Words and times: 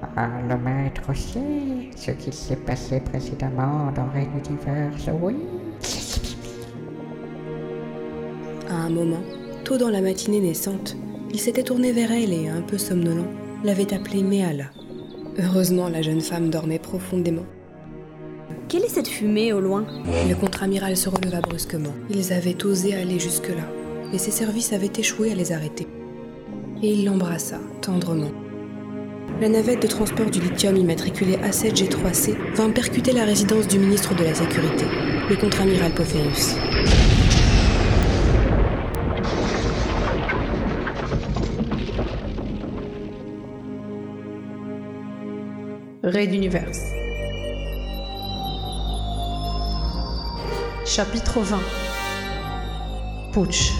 Ah, 0.00 0.28
le 0.48 0.56
maître 0.56 1.14
sait 1.14 1.90
ce 1.96 2.12
qui 2.12 2.32
s'est 2.32 2.56
passé 2.56 3.00
précédemment 3.00 3.90
dans 3.94 4.08
Reign 4.12 4.30
Universe, 4.48 5.08
oui. 5.20 5.34
À 8.68 8.74
un 8.74 8.90
moment, 8.90 9.22
tôt 9.64 9.76
dans 9.76 9.90
la 9.90 10.00
matinée 10.00 10.40
naissante, 10.40 10.96
il 11.32 11.40
s'était 11.40 11.64
tourné 11.64 11.92
vers 11.92 12.12
elle 12.12 12.32
et, 12.32 12.48
un 12.48 12.62
peu 12.62 12.78
somnolent, 12.78 13.26
l'avait 13.64 13.92
appelée 13.92 14.22
Méala. 14.22 14.66
Heureusement, 15.38 15.88
la 15.88 16.02
jeune 16.02 16.20
femme 16.20 16.50
dormait 16.50 16.78
profondément. 16.78 17.46
Quelle 18.68 18.84
est 18.84 18.88
cette 18.88 19.08
fumée 19.08 19.52
au 19.52 19.60
loin? 19.60 19.84
Le 20.28 20.34
contre-amiral 20.34 20.96
se 20.96 21.08
releva 21.08 21.40
brusquement. 21.40 21.94
Ils 22.10 22.32
avaient 22.32 22.64
osé 22.64 22.94
aller 22.94 23.18
jusque-là, 23.18 23.64
et 24.12 24.18
ses 24.18 24.30
services 24.30 24.72
avaient 24.72 24.92
échoué 24.96 25.32
à 25.32 25.34
les 25.34 25.52
arrêter. 25.52 25.86
Et 26.82 26.92
il 26.92 27.04
l'embrassa, 27.04 27.58
tendrement. 27.80 28.30
La 29.40 29.48
navette 29.48 29.82
de 29.82 29.86
transport 29.86 30.30
du 30.30 30.40
lithium 30.40 30.76
immatriculée 30.76 31.36
A7G3C 31.36 32.34
vint 32.54 32.70
percuter 32.70 33.12
la 33.12 33.24
résidence 33.24 33.68
du 33.68 33.78
ministre 33.78 34.12
de 34.16 34.24
la 34.24 34.34
Sécurité, 34.34 34.84
le 35.30 35.36
contre-amiral 35.36 35.92
Pophéus. 35.94 36.56
Raid 46.02 46.30
d'univers. 46.32 46.72
Chapitre 50.84 51.40
20 51.40 51.60
Putsch. 53.32 53.72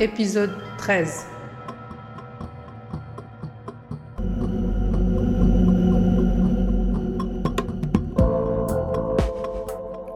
Épisode 0.00 0.52
13 0.76 1.26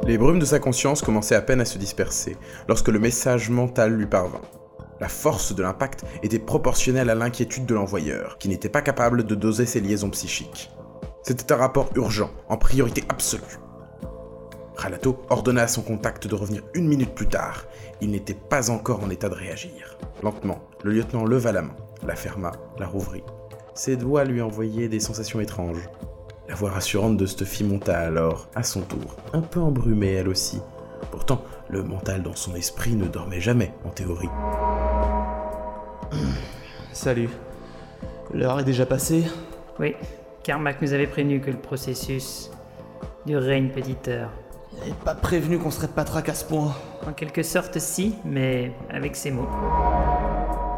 Les 0.06 0.16
brumes 0.18 0.38
de 0.38 0.44
sa 0.44 0.60
conscience 0.60 1.02
commençaient 1.02 1.34
à 1.34 1.42
peine 1.42 1.60
à 1.60 1.64
se 1.64 1.78
disperser 1.78 2.36
lorsque 2.68 2.90
le 2.90 3.00
message 3.00 3.50
mental 3.50 3.96
lui 3.96 4.06
parvint. 4.06 4.40
La 5.00 5.08
force 5.08 5.52
de 5.52 5.64
l'impact 5.64 6.04
était 6.22 6.38
proportionnelle 6.38 7.10
à 7.10 7.16
l'inquiétude 7.16 7.66
de 7.66 7.74
l'envoyeur, 7.74 8.38
qui 8.38 8.48
n'était 8.48 8.68
pas 8.68 8.82
capable 8.82 9.24
de 9.24 9.34
doser 9.34 9.66
ses 9.66 9.80
liaisons 9.80 10.10
psychiques. 10.10 10.70
C'était 11.24 11.52
un 11.52 11.56
rapport 11.56 11.90
urgent, 11.96 12.30
en 12.48 12.56
priorité 12.56 13.02
absolue. 13.08 13.58
Ralato 14.82 15.22
ordonna 15.30 15.62
à 15.62 15.68
son 15.68 15.82
contact 15.82 16.26
de 16.26 16.34
revenir 16.34 16.64
une 16.74 16.88
minute 16.88 17.14
plus 17.14 17.28
tard. 17.28 17.66
Il 18.00 18.10
n'était 18.10 18.34
pas 18.34 18.68
encore 18.68 19.04
en 19.04 19.10
état 19.10 19.28
de 19.28 19.34
réagir. 19.36 19.96
Lentement, 20.24 20.58
le 20.82 20.90
lieutenant 20.90 21.24
leva 21.24 21.52
la 21.52 21.62
main, 21.62 21.76
la 22.04 22.16
ferma, 22.16 22.50
la 22.80 22.88
rouvrit. 22.88 23.22
Ses 23.74 23.96
doigts 23.96 24.24
lui 24.24 24.42
envoyaient 24.42 24.88
des 24.88 24.98
sensations 24.98 25.40
étranges. 25.40 25.88
La 26.48 26.56
voix 26.56 26.70
rassurante 26.70 27.16
de 27.16 27.26
Stuffy 27.26 27.62
monta 27.62 27.96
alors, 27.96 28.48
à 28.56 28.64
son 28.64 28.80
tour, 28.80 29.14
un 29.32 29.40
peu 29.40 29.60
embrumée 29.60 30.14
elle 30.14 30.28
aussi. 30.28 30.60
Pourtant, 31.12 31.44
le 31.68 31.84
mental 31.84 32.24
dans 32.24 32.34
son 32.34 32.56
esprit 32.56 32.96
ne 32.96 33.06
dormait 33.06 33.40
jamais, 33.40 33.72
en 33.84 33.90
théorie. 33.90 34.30
Salut. 36.92 37.28
L'heure 38.34 38.58
est 38.58 38.64
déjà 38.64 38.84
passée 38.84 39.26
Oui, 39.78 39.94
Carmack 40.42 40.82
nous 40.82 40.92
avait 40.92 41.06
prévenu 41.06 41.40
que 41.40 41.52
le 41.52 41.58
processus 41.58 42.50
durerait 43.26 43.58
une 43.58 43.70
petite 43.70 44.08
heure. 44.08 44.32
Il 44.74 44.80
n'avait 44.80 45.04
pas 45.04 45.14
prévenu 45.14 45.58
qu'on 45.58 45.70
serait 45.70 45.88
patraque 45.88 46.28
à 46.28 46.34
ce 46.34 46.44
point. 46.44 46.74
En 47.06 47.12
quelque 47.12 47.42
sorte, 47.42 47.78
si, 47.78 48.16
mais 48.24 48.72
avec 48.90 49.16
ces 49.16 49.30
mots. 49.30 49.48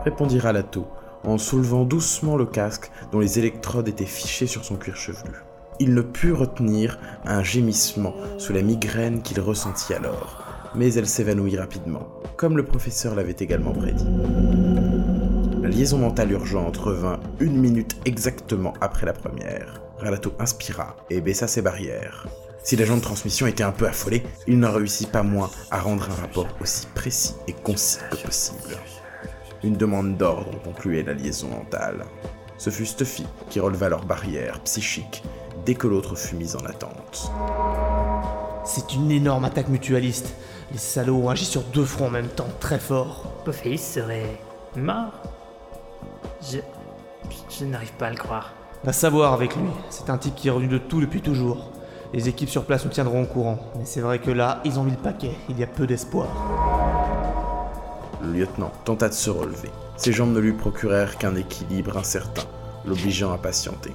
Répondit 0.05 0.39
Ralato, 0.39 0.87
en 1.25 1.39
soulevant 1.39 1.85
doucement 1.85 2.37
le 2.37 2.47
casque 2.47 2.91
dont 3.13 3.21
les 3.21 3.39
électrodes 3.39 3.89
étaient 3.89 4.05
fichées 4.05 4.47
sur 4.47 4.65
son 4.65 4.77
cuir 4.77 4.97
chevelu. 4.97 5.33
Il 5.81 5.95
ne 5.95 6.03
put 6.03 6.33
retenir 6.33 6.99
un 7.25 7.43
gémissement 7.43 8.15
sous 8.39 8.53
la 8.53 8.63
migraine 8.63 9.23
qu'il 9.23 9.41
ressentit 9.41 9.95
alors, 9.95 10.45
mais 10.75 10.93
elle 10.95 11.09
s'évanouit 11.09 11.57
rapidement, 11.57 12.07
comme 12.37 12.57
le 12.57 12.65
professeur 12.65 13.15
l'avait 13.15 13.37
également 13.39 13.73
prédit. 13.73 14.07
La 15.63 15.69
liaison 15.69 15.99
mentale 15.99 16.33
urgente 16.33 16.77
revint 16.77 17.19
une 17.41 17.59
minute 17.59 17.97
exactement 18.05 18.75
après 18.81 19.07
la 19.07 19.15
première. 19.15 19.81
Ralato 19.99 20.35
inspira 20.39 20.97
et 21.11 21.21
baissa 21.21 21.49
ses 21.49 21.63
barrières. 21.63 22.27
Si 22.65 22.77
l'agent 22.77 22.97
de 22.97 23.03
transmission 23.03 23.47
était 23.47 23.63
un 23.63 23.73
peu 23.73 23.87
affolé, 23.87 24.23
il 24.47 24.59
n'en 24.59 24.73
réussit 24.73 25.11
pas 25.11 25.23
moins 25.23 25.51
à 25.71 25.81
rendre 25.81 26.09
un 26.11 26.15
rapport 26.15 26.47
aussi 26.63 26.87
précis 26.95 27.35
et 27.47 27.53
concis 27.53 27.99
que 28.11 28.17
possible. 28.17 28.79
Une 29.63 29.77
demande 29.77 30.17
d'ordre 30.17 30.63
concluait 30.63 31.03
la 31.03 31.13
liaison 31.13 31.49
mentale. 31.49 32.07
Ce 32.57 32.71
fut 32.71 32.87
Stuffy 32.87 33.27
qui 33.51 33.61
releva 33.61 33.91
leur 33.91 34.07
barrière 34.07 34.61
psychique 34.61 35.23
dès 35.67 35.75
que 35.75 35.87
l'autre 35.87 36.17
fut 36.17 36.37
mise 36.37 36.57
en 36.57 36.65
attente. 36.65 37.31
C'est 38.65 38.95
une 38.95 39.11
énorme 39.11 39.45
attaque 39.45 39.69
mutualiste. 39.69 40.35
Les 40.73 40.79
salauds 40.79 41.19
ont 41.19 41.29
agi 41.29 41.45
sur 41.45 41.65
deux 41.65 41.85
fronts 41.85 42.07
en 42.07 42.11
même 42.11 42.29
temps, 42.29 42.49
très 42.61 42.79
fort. 42.79 43.31
Pophéus 43.45 43.83
serait 43.83 44.41
mort? 44.75 45.13
Je. 46.41 46.61
Je 47.51 47.67
n'arrive 47.67 47.93
pas 47.93 48.07
à 48.07 48.11
le 48.11 48.17
croire. 48.17 48.55
Va 48.85 48.95
savoir 48.95 49.35
avec 49.35 49.55
lui. 49.55 49.69
C'est 49.91 50.09
un 50.09 50.17
type 50.17 50.35
qui 50.35 50.49
est 50.49 50.51
revenu 50.51 50.69
de 50.69 50.79
tout 50.79 51.03
depuis 51.03 51.21
toujours. 51.21 51.71
Les 52.15 52.29
équipes 52.29 52.49
sur 52.49 52.65
place 52.65 52.85
nous 52.85 52.93
tiendront 52.93 53.25
au 53.25 53.27
courant. 53.27 53.59
Mais 53.77 53.85
c'est 53.85 54.01
vrai 54.01 54.21
que 54.21 54.31
là, 54.31 54.61
ils 54.65 54.79
ont 54.79 54.85
mis 54.85 54.93
le 54.93 54.97
paquet. 54.97 55.33
Il 55.49 55.59
y 55.59 55.65
a 55.65 55.67
peu 55.67 55.85
d'espoir. 55.85 56.29
Le 58.23 58.31
lieutenant 58.31 58.71
tenta 58.85 59.09
de 59.09 59.15
se 59.15 59.31
relever. 59.31 59.71
Ses 59.97 60.13
jambes 60.13 60.33
ne 60.33 60.39
lui 60.39 60.53
procurèrent 60.53 61.19
qu'un 61.19 61.35
équilibre 61.35 61.97
incertain, 61.97 62.45
l'obligeant 62.87 63.33
à 63.33 63.39
patienter. 63.39 63.91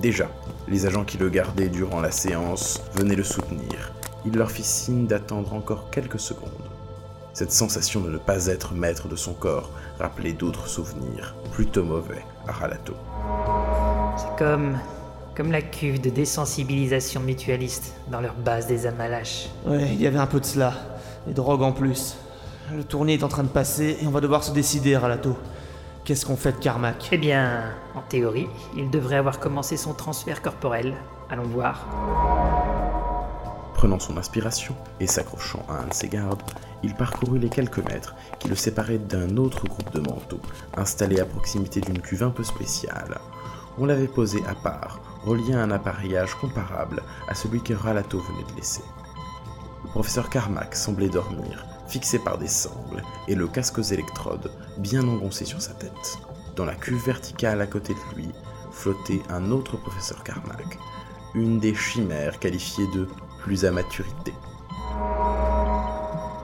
Déjà, 0.00 0.28
les 0.66 0.86
agents 0.86 1.04
qui 1.04 1.18
le 1.18 1.28
gardaient 1.28 1.68
durant 1.68 2.00
la 2.00 2.10
séance 2.10 2.80
venaient 2.94 3.16
le 3.16 3.22
soutenir. 3.22 3.92
Il 4.24 4.34
leur 4.34 4.50
fit 4.50 4.64
signe 4.64 5.06
d'attendre 5.06 5.52
encore 5.52 5.90
quelques 5.90 6.18
secondes. 6.18 6.48
Cette 7.34 7.52
sensation 7.52 8.00
de 8.00 8.08
ne 8.08 8.16
pas 8.16 8.46
être 8.46 8.72
maître 8.72 9.08
de 9.08 9.16
son 9.16 9.34
corps 9.34 9.70
rappelait 9.98 10.32
d'autres 10.32 10.68
souvenirs, 10.68 11.34
plutôt 11.52 11.84
mauvais, 11.84 12.24
à 12.48 12.52
Ralato. 12.52 12.94
C'est 14.16 14.42
comme. 14.42 14.78
Comme 15.36 15.52
la 15.52 15.60
cuve 15.60 16.00
de 16.00 16.08
désensibilisation 16.08 17.20
mutualiste 17.20 17.92
dans 18.10 18.22
leur 18.22 18.34
base 18.34 18.66
des 18.66 18.86
Amalaches. 18.86 19.50
Ouais, 19.66 19.86
il 19.92 20.00
y 20.00 20.06
avait 20.06 20.18
un 20.18 20.26
peu 20.26 20.40
de 20.40 20.46
cela. 20.46 20.72
Les 21.26 21.34
drogues 21.34 21.62
en 21.62 21.72
plus. 21.72 22.16
Le 22.74 22.82
tournée 22.82 23.14
est 23.14 23.22
en 23.22 23.28
train 23.28 23.42
de 23.42 23.48
passer 23.48 23.98
et 24.00 24.06
on 24.06 24.10
va 24.10 24.20
devoir 24.20 24.42
se 24.42 24.52
décider, 24.52 24.96
Ralato. 24.96 25.36
Qu'est-ce 26.04 26.24
qu'on 26.24 26.36
fait 26.36 26.52
de 26.52 26.56
Carmack? 26.56 27.08
Eh 27.12 27.18
bien, 27.18 27.64
en 27.94 28.00
théorie, 28.00 28.48
il 28.76 28.90
devrait 28.90 29.16
avoir 29.16 29.38
commencé 29.38 29.76
son 29.76 29.92
transfert 29.92 30.40
corporel. 30.40 30.94
Allons 31.28 31.42
voir. 31.42 31.86
Prenant 33.74 33.98
son 33.98 34.16
inspiration 34.16 34.74
et 35.00 35.06
s'accrochant 35.06 35.66
à 35.68 35.82
un 35.82 35.88
de 35.88 35.92
ses 35.92 36.08
gardes, 36.08 36.42
il 36.82 36.94
parcourut 36.94 37.38
les 37.38 37.50
quelques 37.50 37.84
mètres 37.90 38.14
qui 38.38 38.48
le 38.48 38.56
séparaient 38.56 38.98
d'un 38.98 39.36
autre 39.36 39.66
groupe 39.66 39.92
de 39.92 40.00
manteaux, 40.00 40.40
installé 40.76 41.20
à 41.20 41.26
proximité 41.26 41.80
d'une 41.82 42.00
cuve 42.00 42.22
un 42.22 42.30
peu 42.30 42.42
spéciale. 42.42 43.18
On 43.78 43.84
l'avait 43.84 44.08
posé 44.08 44.38
à 44.48 44.54
part, 44.54 45.00
relié 45.26 45.54
à 45.54 45.62
un 45.62 45.70
appareillage 45.70 46.34
comparable 46.36 47.02
à 47.28 47.34
celui 47.34 47.60
que 47.60 47.74
Ralato 47.74 48.20
venait 48.20 48.50
de 48.50 48.56
laisser. 48.56 48.84
Le 49.84 49.90
professeur 49.90 50.30
Carmack 50.30 50.74
semblait 50.74 51.08
dormir, 51.08 51.66
fixé 51.88 52.18
par 52.18 52.38
des 52.38 52.48
sangles, 52.48 53.02
et 53.28 53.34
le 53.34 53.48
casque 53.48 53.78
aux 53.78 53.82
électrodes 53.82 54.50
bien 54.78 55.06
engoncé 55.06 55.44
sur 55.44 55.60
sa 55.60 55.74
tête. 55.74 56.18
Dans 56.54 56.64
la 56.64 56.74
cuve 56.74 57.04
verticale 57.04 57.60
à 57.60 57.66
côté 57.66 57.94
de 57.94 58.16
lui 58.16 58.28
flottait 58.70 59.22
un 59.28 59.50
autre 59.50 59.76
professeur 59.76 60.22
Carmack, 60.22 60.78
une 61.34 61.58
des 61.58 61.74
chimères 61.74 62.38
qualifiées 62.38 62.86
de 62.94 63.08
plus 63.40 63.64
à 63.64 63.70
maturité. 63.70 64.32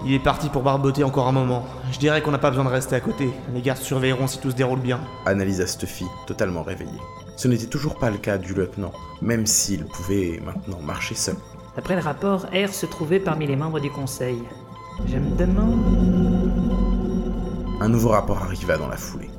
Il 0.04 0.12
est 0.14 0.18
parti 0.18 0.48
pour 0.48 0.62
barboter 0.62 1.04
encore 1.04 1.28
un 1.28 1.32
moment. 1.32 1.64
Je 1.92 1.98
dirais 1.98 2.22
qu'on 2.22 2.32
n'a 2.32 2.38
pas 2.38 2.50
besoin 2.50 2.64
de 2.64 2.70
rester 2.70 2.96
à 2.96 3.00
côté. 3.00 3.30
Les 3.54 3.62
gardes 3.62 3.78
surveilleront 3.78 4.26
si 4.26 4.40
tout 4.40 4.50
se 4.50 4.56
déroule 4.56 4.80
bien. 4.80 4.98
Analysa 5.26 5.66
Stuffy, 5.66 6.06
totalement 6.26 6.64
réveillé. 6.64 6.98
Ce 7.36 7.48
n'était 7.48 7.66
toujours 7.66 7.98
pas 7.98 8.10
le 8.10 8.18
cas 8.18 8.38
du 8.38 8.54
lieutenant, 8.54 8.92
même 9.20 9.46
s'il 9.46 9.84
pouvait 9.84 10.40
maintenant 10.44 10.80
marcher 10.80 11.14
seul. 11.14 11.36
D'après 11.76 11.96
le 11.96 12.02
rapport, 12.02 12.46
R 12.52 12.72
se 12.72 12.86
trouvait 12.86 13.20
parmi 13.20 13.46
les 13.46 13.56
membres 13.56 13.80
du 13.80 13.90
conseil. 13.90 14.38
Je 15.06 15.16
me 15.16 15.34
demande. 15.36 15.80
Un 17.80 17.88
nouveau 17.88 18.10
rapport 18.10 18.42
arriva 18.42 18.76
dans 18.76 18.88
la 18.88 18.96
foulée. 18.96 19.30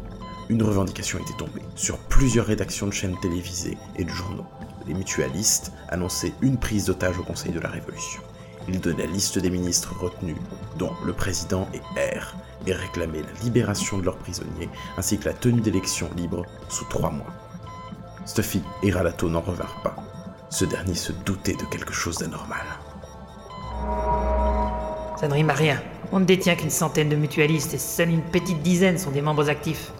Une 0.50 0.64
revendication 0.64 1.20
était 1.20 1.38
tombée 1.38 1.62
sur 1.76 1.98
plusieurs 1.98 2.48
rédactions 2.48 2.88
de 2.88 2.92
chaînes 2.92 3.18
télévisées 3.22 3.78
et 3.96 4.04
de 4.04 4.10
journaux. 4.10 4.46
Les 4.88 4.94
mutualistes 4.94 5.72
annonçaient 5.90 6.34
une 6.42 6.58
prise 6.58 6.86
d'otage 6.86 7.18
au 7.18 7.24
Conseil 7.24 7.52
de 7.52 7.60
la 7.60 7.70
Révolution. 7.70 8.22
Ils 8.68 8.82
donnaient 8.82 9.06
la 9.06 9.12
liste 9.12 9.40
des 9.40 9.50
ministres 9.50 9.96
retenus, 9.98 10.36
dont 10.78 10.92
le 11.06 11.14
président 11.14 11.68
et 11.74 11.80
R, 12.18 12.36
et 12.66 12.74
réclamaient 12.74 13.22
la 13.22 13.44
libération 13.44 13.98
de 13.98 14.04
leurs 14.04 14.18
prisonniers 14.18 14.70
ainsi 14.98 15.18
que 15.18 15.26
la 15.26 15.34
tenue 15.34 15.62
d'élections 15.62 16.10
libres 16.16 16.46
sous 16.70 16.86
trois 16.86 17.12
mois. 17.12 17.34
Stuffy 18.26 18.62
et 18.84 18.92
Ralato 18.92 19.30
n'en 19.30 19.42
revinrent 19.42 19.82
pas. 19.84 19.96
Ce 20.50 20.66
dernier 20.66 20.96
se 20.96 21.12
doutait 21.12 21.56
de 21.56 21.66
quelque 21.66 21.94
chose 21.94 22.18
d'anormal. 22.20 22.66
Ça 25.20 25.28
ne 25.28 25.34
rime 25.34 25.50
à 25.50 25.54
rien. 25.54 25.82
On 26.12 26.20
ne 26.20 26.26
détient 26.26 26.56
qu'une 26.56 26.70
centaine 26.70 27.10
de 27.10 27.16
mutualistes 27.16 27.74
et 27.74 27.78
seule 27.78 28.10
une 28.10 28.22
petite 28.22 28.62
dizaine 28.62 28.98
sont 28.98 29.12
des 29.12 29.22
membres 29.22 29.50
actifs. 29.50 29.92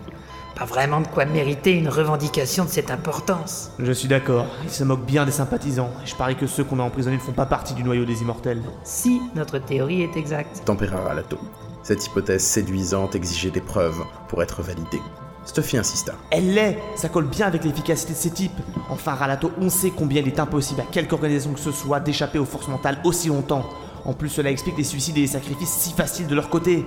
Pas 0.56 0.66
vraiment 0.66 1.02
de 1.02 1.08
quoi 1.08 1.26
mériter 1.26 1.72
une 1.72 1.90
revendication 1.90 2.66
de 2.66 2.70
cette 2.70 2.92
importance. 2.92 3.72
Je 3.80 3.92
suis 3.92 4.08
d'accord, 4.08 4.46
il 4.64 4.70
se 4.70 4.84
moque 4.84 5.06
bien 5.06 5.26
des 5.26 5.32
sympathisants, 5.32 5.90
et 6.04 6.08
je 6.08 6.16
parie 6.16 6.36
que 6.36 6.46
ceux 6.46 6.64
qu'on 6.64 6.80
a 6.80 6.84
emprisonnés 6.84 7.16
ne 7.16 7.22
font 7.22 7.32
pas 7.32 7.48
partie 7.48 7.74
du 7.74 7.84
noyau 7.84 8.06
des 8.06 8.22
immortels. 8.22 8.62
Si 8.84 9.20
notre 9.36 9.58
théorie 9.58 10.04
est 10.04 10.16
exacte. 10.16 10.64
Tempéra 10.66 11.02
Ralato. 11.02 11.40
Cette 11.82 12.06
hypothèse 12.06 12.44
séduisante 12.44 13.16
exigeait 13.16 13.50
des 13.50 13.62
preuves 13.62 14.04
pour 14.28 14.44
être 14.44 14.62
validée. 14.62 15.02
Stuffy 15.46 15.78
insista. 15.78 16.14
Elle 16.32 16.54
l'est 16.54 16.78
Ça 16.96 17.10
colle 17.10 17.28
bien 17.28 17.48
avec 17.48 17.64
l'efficacité 17.64 18.14
de 18.14 18.18
ces 18.18 18.32
types 18.32 18.60
Enfin, 18.90 19.14
Ralato, 19.14 19.52
on 19.60 19.70
sait 19.70 19.92
combien 19.92 20.22
il 20.22 20.28
est 20.28 20.40
impossible 20.40 20.82
à 20.82 20.86
quelque 20.86 21.14
organisation 21.14 21.54
que 21.54 21.60
ce 21.60 21.72
soit 21.72 22.00
d'échapper 22.00 22.40
aux 22.40 22.46
forces 22.46 22.68
mentales 22.68 23.00
aussi 23.04 23.28
longtemps. 23.28 23.70
En 24.06 24.14
plus, 24.14 24.30
cela 24.30 24.52
explique 24.52 24.78
les 24.78 24.84
suicides 24.84 25.18
et 25.18 25.22
les 25.22 25.28
sacrifices 25.28 25.70
si 25.70 25.94
faciles 25.94 26.28
de 26.28 26.36
leur 26.36 26.50
côté. 26.50 26.86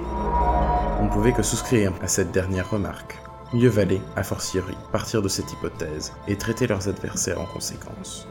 On 1.00 1.04
ne 1.04 1.10
pouvait 1.10 1.32
que 1.32 1.42
souscrire 1.42 1.92
à 2.02 2.08
cette 2.08 2.32
dernière 2.32 2.70
remarque. 2.70 3.18
Mieux 3.52 3.68
valait, 3.68 4.00
a 4.16 4.22
fortiori, 4.22 4.74
partir 4.92 5.22
de 5.22 5.28
cette 5.28 5.52
hypothèse 5.52 6.12
et 6.26 6.36
traiter 6.36 6.66
leurs 6.66 6.88
adversaires 6.88 7.40
en 7.40 7.46
conséquence. 7.46 8.26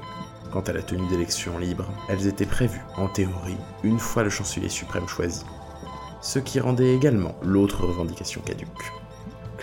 Quant 0.51 0.61
à 0.61 0.73
la 0.73 0.81
tenue 0.81 1.07
d'élections 1.07 1.57
libres, 1.57 1.89
elles 2.09 2.27
étaient 2.27 2.45
prévues, 2.45 2.83
en 2.97 3.07
théorie, 3.07 3.57
une 3.83 3.99
fois 3.99 4.23
le 4.23 4.29
chancelier 4.29 4.69
suprême 4.69 5.07
choisi. 5.07 5.43
Ce 6.21 6.39
qui 6.39 6.59
rendait 6.59 6.93
également 6.93 7.35
l'autre 7.43 7.85
revendication 7.85 8.41
caduque. 8.41 8.91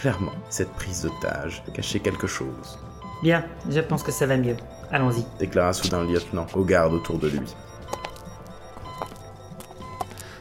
Clairement, 0.02 0.32
cette 0.50 0.72
prise 0.72 1.02
d'otage 1.02 1.62
cachait 1.72 2.00
quelque 2.00 2.26
chose, 2.26 2.76
Bien, 3.22 3.44
je 3.70 3.78
pense 3.78 4.02
que 4.02 4.10
ça 4.10 4.26
va 4.26 4.36
mieux. 4.36 4.56
Allons-y. 4.90 5.24
déclara 5.38 5.72
soudain 5.72 6.02
le 6.02 6.12
lieutenant 6.12 6.44
aux 6.54 6.64
gardes 6.64 6.92
autour 6.92 7.20
de 7.20 7.28
lui. 7.28 7.38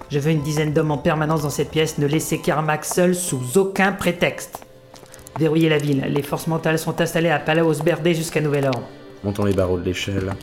Je 0.10 0.18
veux 0.18 0.31
une 0.31 0.42
dizaine 0.42 0.74
d'hommes 0.74 0.90
en 0.90 0.98
permanence 0.98 1.44
dans 1.44 1.52
cette 1.52 1.69
pièce, 1.69 2.00
ne 2.00 2.08
laissez 2.08 2.40
Carmack 2.40 2.86
seul 2.86 3.13
sous 3.13 3.56
aucun 3.56 3.92
prétexte. 3.92 4.66
Verrouillez 5.38 5.69
la 5.69 5.78
ville, 5.78 6.06
les 6.10 6.24
forces 6.24 6.48
mentales 6.48 6.80
sont 6.80 7.00
installées 7.00 7.30
à 7.30 7.38
Palaos 7.38 7.84
Berdé 7.84 8.16
jusqu'à 8.16 8.42
nouvel 8.42 8.66
ordre. 8.66 8.90
Montant 9.24 9.46
les 9.46 9.54
barreaux 9.54 9.78
de 9.78 9.86
l'échelle, 9.86 10.34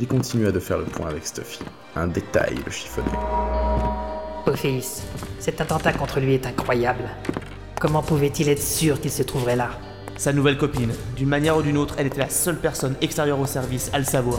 il 0.00 0.08
continua 0.08 0.50
de 0.50 0.58
faire 0.58 0.78
le 0.78 0.86
point 0.86 1.06
avec 1.06 1.24
Stuffy. 1.24 1.60
Un 1.94 2.08
détail 2.08 2.56
le 2.66 2.72
chiffonnait. 2.72 3.06
Ophéis, 4.44 5.04
cet 5.38 5.60
attentat 5.60 5.92
contre 5.92 6.18
lui 6.18 6.34
est 6.34 6.46
incroyable. 6.46 7.04
Comment 7.78 8.02
pouvait-il 8.02 8.48
être 8.48 8.62
sûr 8.62 8.98
qu'il 9.02 9.10
se 9.10 9.22
trouverait 9.22 9.54
là? 9.54 9.68
Sa 10.16 10.32
nouvelle 10.32 10.56
copine, 10.56 10.92
d'une 11.14 11.28
manière 11.28 11.58
ou 11.58 11.62
d'une 11.62 11.76
autre, 11.76 11.94
elle 11.98 12.06
était 12.06 12.20
la 12.20 12.30
seule 12.30 12.58
personne 12.58 12.96
extérieure 13.02 13.38
au 13.38 13.44
service 13.44 13.90
à 13.92 13.98
le 13.98 14.04
savoir. 14.06 14.38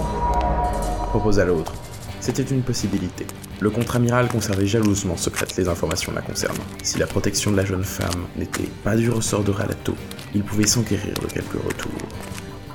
Proposa 1.12 1.45
l'autre. 1.45 1.72
C'était 2.19 2.42
une 2.42 2.63
possibilité. 2.63 3.28
Le 3.60 3.69
contre-amiral 3.69 4.28
conservait 4.28 4.66
jalousement 4.66 5.16
secrètes 5.18 5.56
les 5.56 5.69
informations 5.69 6.12
la 6.13 6.22
concernant. 6.22 6.63
Si 6.81 6.98
la 6.98 7.06
protection 7.06 7.51
de 7.51 7.57
la 7.57 7.66
jeune 7.66 7.84
femme 7.84 8.25
n'était 8.36 8.69
pas 8.84 8.95
du 8.95 9.12
ressort 9.12 9.44
de 9.44 9.51
Ralato, 9.51 9.94
il 10.33 10.42
pouvait 10.42 10.66
s'enquérir 10.66 11.13
de 11.22 11.28
quelques 11.28 11.63
retours. 11.63 12.07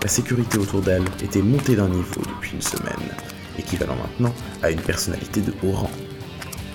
La 0.00 0.08
sécurité 0.08 0.58
autour 0.58 0.80
d'elle 0.80 1.04
était 1.24 1.42
montée 1.42 1.74
d'un 1.74 1.88
niveau 1.88 2.22
depuis 2.36 2.52
une 2.52 2.62
semaine, 2.62 3.10
équivalent 3.58 3.96
maintenant 3.96 4.32
à 4.62 4.70
une 4.70 4.80
personnalité 4.80 5.40
de 5.40 5.52
haut 5.64 5.72
rang. 5.72 5.90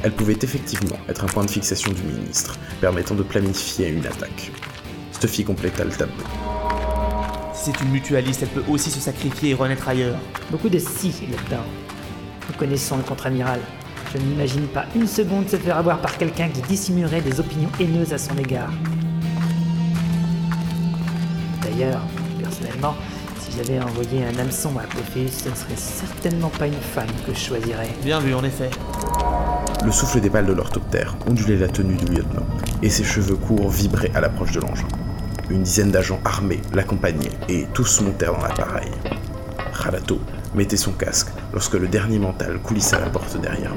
Elle 0.08 0.14
pouvait 0.14 0.38
effectivement 0.42 0.96
être 1.10 1.26
un 1.26 1.28
point 1.28 1.44
de 1.44 1.52
fixation 1.52 1.92
du 1.92 2.02
ministre, 2.02 2.58
permettant 2.80 3.14
de 3.14 3.24
planifier 3.24 3.90
une 3.90 4.06
attaque. 4.06 4.54
Stuffy 5.12 5.44
compléta 5.44 5.84
le 5.84 5.92
tableau. 5.92 6.24
Si 7.54 7.66
c'est 7.66 7.82
une 7.82 7.90
mutualiste, 7.90 8.42
elle 8.42 8.48
peut 8.48 8.64
aussi 8.70 8.90
se 8.90 9.02
sacrifier 9.02 9.50
et 9.50 9.54
renaître 9.54 9.90
ailleurs. 9.90 10.18
Beaucoup 10.50 10.70
de 10.70 10.80
si 10.80 11.10
là-dedans. 11.10 11.66
Nous 12.48 12.56
connaissons 12.58 12.96
le 12.96 13.04
contre-amiral. 13.04 13.60
Je 14.14 14.18
n'imagine 14.20 14.68
pas 14.68 14.86
une 14.96 15.08
seconde 15.08 15.50
se 15.50 15.58
faire 15.58 15.76
avoir 15.76 16.00
par 16.00 16.18
quelqu'un 16.18 16.48
qui 16.48 16.62
dissimulerait 16.62 17.20
des 17.20 17.42
opinions 17.42 17.70
haineuses 17.78 18.14
à 18.14 18.18
son 18.18 18.38
égard. 18.38 18.72
D'ailleurs, 21.64 22.00
personnellement, 22.42 22.96
si 23.42 23.58
j'avais 23.58 23.82
envoyé 23.82 24.24
un 24.24 24.40
hameçon 24.40 24.72
à 24.78 24.84
Apophis, 24.84 25.30
ce 25.34 25.50
ne 25.50 25.56
serait 25.56 25.76
certainement 25.76 26.50
pas 26.58 26.68
une 26.68 26.74
femme 26.76 27.12
que 27.26 27.34
je 27.34 27.40
choisirais. 27.40 27.90
Bien 28.06 28.22
vu, 28.22 28.34
en 28.34 28.46
effet. 28.46 28.70
Le 29.86 29.92
souffle 29.92 30.20
des 30.20 30.30
pales 30.30 30.46
de 30.46 30.54
l'orthoptère 30.54 31.16
ondulait 31.30 31.56
la 31.56 31.68
tenue 31.68 31.96
du 31.96 32.06
lieutenant, 32.06 32.46
et 32.82 32.90
ses 32.90 33.04
cheveux 33.04 33.36
courts 33.36 33.70
vibraient 33.70 34.12
à 34.16 34.22
l'approche 34.22 34.52
de 34.52 34.60
l'engin. 34.60 34.88
Une 35.50 35.64
dizaine 35.64 35.92
d'agents 35.92 36.20
armés 36.26 36.62
l'accompagnaient, 36.74 37.32
et 37.48 37.68
tous 37.74 38.02
montèrent 38.02 38.34
dans 38.34 38.42
l'appareil. 38.42 38.90
Ralato 39.72 40.20
mettait 40.56 40.78
son 40.78 40.92
casque 40.92 41.30
lorsque 41.54 41.76
le 41.76 41.88
dernier 41.88 42.20
mental 42.20 42.60
coulissa 42.60 43.00
la 43.00 43.10
porte 43.10 43.40
derrière. 43.40 43.74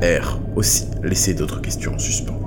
R 0.00 0.38
aussi 0.54 0.86
laissait 1.02 1.34
d'autres 1.34 1.60
questions 1.60 1.94
en 1.94 1.98
suspens. 1.98 2.38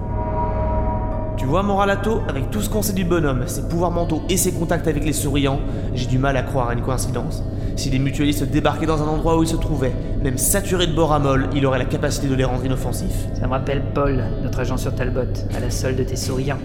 Tu 1.38 1.46
vois, 1.46 1.64
mon 1.64 1.78
Ralato, 1.78 2.22
avec 2.30 2.52
tout 2.52 2.62
ce 2.62 2.70
qu'on 2.70 2.84
sait 2.84 2.94
du 2.94 3.04
bonhomme, 3.04 3.48
ses 3.48 3.64
pouvoirs 3.64 3.92
mentaux 3.92 4.22
et 4.30 4.38
ses 4.38 4.52
contacts 4.52 4.88
avec 4.88 5.04
les 5.04 5.14
souriants, 5.14 5.60
j'ai 5.96 6.06
du 6.06 6.20
mal 6.20 6.38
à 6.38 6.44
croire 6.44 6.70
à 6.70 6.74
une 6.74 6.82
coïncidence. 6.82 7.44
Si 7.76 7.90
les 7.90 8.00
mutualistes 8.00 8.44
débarquaient 8.44 8.86
dans 8.86 9.02
un 9.02 9.08
endroit 9.08 9.38
où 9.38 9.44
ils 9.44 9.50
se 9.50 9.56
trouvaient, 9.56 9.94
même 10.22 10.38
saturés 10.38 10.88
de 10.88 10.94
boramol, 10.94 11.50
il 11.56 11.66
aurait 11.66 11.80
la 11.80 11.86
capacité 11.86 12.28
de 12.28 12.36
les 12.36 12.44
rendre 12.44 12.64
inoffensifs. 12.64 13.28
Ça 13.40 13.48
me 13.48 13.52
rappelle 13.52 13.82
Paul, 13.94 14.24
notre 14.44 14.60
agent 14.60 14.78
sur 14.78 14.94
Talbot, 14.94 15.22
à 15.56 15.60
la 15.60 15.70
solde 15.72 15.98
de 15.98 16.04
tes 16.04 16.16
souriants. 16.16 16.60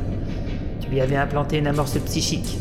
Tu 0.80 0.90
lui 0.90 1.00
avais 1.00 1.16
implanté 1.16 1.58
une 1.58 1.66
amorce 1.66 1.98
psychique, 1.98 2.58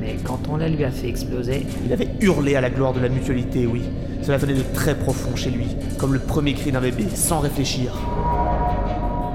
mais 0.00 0.16
quand 0.24 0.38
on 0.48 0.56
la 0.56 0.68
lui 0.68 0.84
a 0.84 0.90
fait 0.90 1.08
exploser, 1.08 1.66
Il 1.84 1.92
avait 1.92 2.08
hurlé 2.20 2.54
à 2.54 2.60
la 2.60 2.70
gloire 2.70 2.92
de 2.92 3.00
la 3.00 3.08
mutualité, 3.08 3.66
oui. 3.66 3.82
Cela 4.22 4.38
venait 4.38 4.54
de 4.54 4.62
très 4.72 4.94
profond 4.94 5.34
chez 5.34 5.50
lui, 5.50 5.76
comme 5.98 6.12
le 6.12 6.20
premier 6.20 6.54
cri 6.54 6.70
d'un 6.70 6.80
bébé, 6.80 7.06
sans 7.12 7.40
réfléchir. 7.40 7.92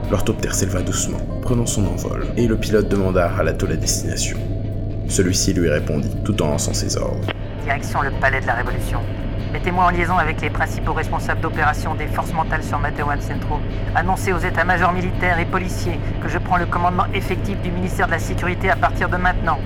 L'orthoptère 0.09 0.53
s'éleva 0.53 0.81
doucement, 0.81 1.19
prenant 1.41 1.65
son 1.65 1.85
envol, 1.87 2.25
et 2.37 2.47
le 2.47 2.57
pilote 2.57 2.89
demanda 2.89 3.25
à 3.25 3.29
Ralato 3.29 3.67
la 3.67 3.75
destination. 3.75 4.37
Celui-ci 5.07 5.53
lui 5.53 5.69
répondit, 5.69 6.09
tout 6.23 6.41
en 6.41 6.47
lançant 6.47 6.73
ses 6.73 6.97
ordres. 6.97 7.27
Direction 7.63 8.01
le 8.01 8.11
palais 8.19 8.41
de 8.41 8.47
la 8.47 8.55
Révolution. 8.55 8.99
Mettez-moi 9.51 9.83
en 9.83 9.89
liaison 9.89 10.17
avec 10.17 10.39
les 10.39 10.49
principaux 10.49 10.93
responsables 10.93 11.41
d'opération 11.41 11.93
des 11.93 12.07
forces 12.07 12.31
mentales 12.31 12.63
sur 12.63 12.79
Matewan 12.79 13.19
Centro. 13.19 13.59
Annoncez 13.95 14.31
aux 14.31 14.37
états-majors 14.37 14.93
militaires 14.93 15.39
et 15.39 15.45
policiers 15.45 15.99
que 16.23 16.29
je 16.29 16.37
prends 16.37 16.55
le 16.55 16.65
commandement 16.65 17.05
effectif 17.13 17.61
du 17.61 17.69
ministère 17.69 18.07
de 18.07 18.13
la 18.13 18.19
Sécurité 18.19 18.69
à 18.69 18.77
partir 18.77 19.09
de 19.09 19.17
maintenant. 19.17 19.59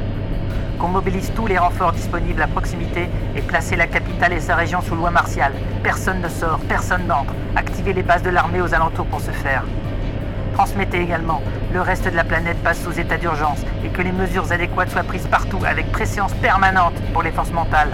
Qu'on 0.79 0.87
mobilise 0.87 1.31
tous 1.35 1.45
les 1.45 1.59
renforts 1.59 1.91
disponibles 1.91 2.41
à 2.41 2.47
proximité 2.47 3.07
et 3.35 3.41
placez 3.41 3.75
la 3.75 3.85
capitale 3.85 4.33
et 4.33 4.39
sa 4.39 4.55
région 4.55 4.81
sous 4.81 4.95
loi 4.95 5.11
martiale. 5.11 5.53
Personne 5.83 6.19
ne 6.19 6.29
sort, 6.29 6.59
personne 6.67 7.05
n'entre. 7.05 7.35
Activez 7.55 7.93
les 7.93 8.03
bases 8.03 8.23
de 8.23 8.31
l'armée 8.31 8.61
aux 8.61 8.73
alentours 8.73 9.05
pour 9.05 9.21
ce 9.21 9.31
faire. 9.31 9.65
Transmettez 10.55 10.99
également, 10.99 11.43
le 11.71 11.81
reste 11.81 12.09
de 12.09 12.15
la 12.15 12.23
planète 12.23 12.57
passe 12.63 12.81
sous 12.81 12.99
état 12.99 13.17
d'urgence 13.17 13.59
et 13.83 13.89
que 13.89 14.01
les 14.01 14.11
mesures 14.11 14.51
adéquates 14.51 14.89
soient 14.89 15.03
prises 15.03 15.27
partout 15.27 15.59
avec 15.63 15.91
préséance 15.91 16.33
permanente 16.33 16.95
pour 17.13 17.21
les 17.21 17.31
forces 17.31 17.51
mentales. 17.51 17.91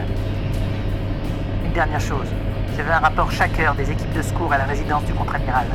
Une 1.71 1.75
dernière 1.75 2.01
chose, 2.01 2.27
je 2.77 2.83
veux 2.83 2.91
un 2.91 2.99
rapport 2.99 3.31
chaque 3.31 3.57
heure 3.57 3.73
des 3.75 3.89
équipes 3.89 4.13
de 4.13 4.21
secours 4.21 4.51
à 4.51 4.57
la 4.57 4.65
résidence 4.65 5.05
du 5.05 5.13
contre-amiral. 5.13 5.65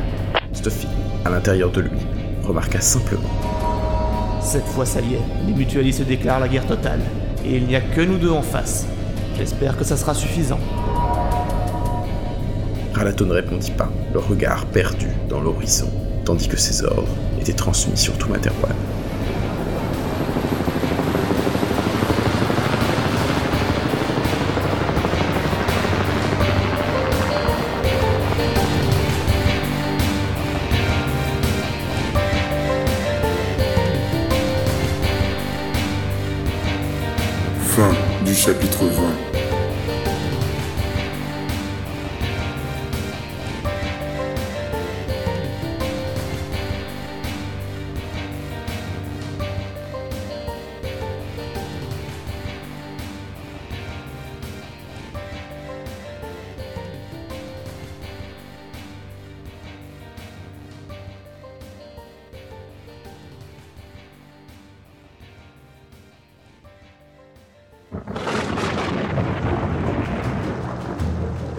Stuffy, 0.53 0.87
à 1.25 1.31
l'intérieur 1.31 1.71
de 1.71 1.81
lui, 1.81 1.97
remarqua 2.43 2.79
simplement. 2.79 3.31
Cette 4.39 4.67
fois, 4.67 4.85
ça 4.85 5.01
y 5.01 5.15
est, 5.15 5.21
les 5.47 5.53
mutualistes 5.53 6.05
déclarent 6.05 6.39
la 6.39 6.49
guerre 6.49 6.67
totale. 6.67 6.99
Et 7.43 7.57
il 7.57 7.65
n'y 7.65 7.75
a 7.75 7.81
que 7.81 8.01
nous 8.01 8.19
deux 8.19 8.29
en 8.29 8.43
face. 8.43 8.85
J'espère 9.39 9.75
que 9.75 9.83
ça 9.83 9.97
sera 9.97 10.13
suffisant. 10.13 10.59
Ralato 12.93 13.25
ne 13.25 13.33
répondit 13.33 13.71
pas, 13.71 13.89
le 14.13 14.19
regard 14.19 14.67
perdu 14.67 15.07
dans 15.29 15.39
l'horizon, 15.39 15.89
tandis 16.25 16.47
que 16.47 16.57
ses 16.57 16.83
ordres 16.83 17.09
étaient 17.41 17.53
transmis 17.53 17.97
sur 17.97 18.15
tout 18.19 18.29
Materwan. 18.29 18.75
Du 38.27 38.35
chapitre 38.35 38.83
20. 38.83 39.26